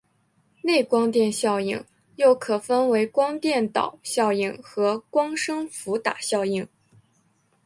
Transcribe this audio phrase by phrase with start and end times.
[0.63, 6.67] 内光电效应又可分为光电导效应和光生伏打效应。